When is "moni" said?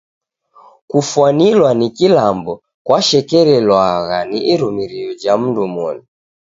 5.73-6.03